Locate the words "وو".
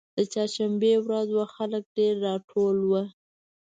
2.89-3.03